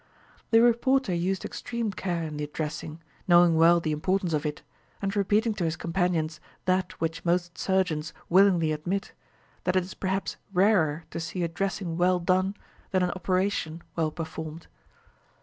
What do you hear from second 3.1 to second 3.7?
knowing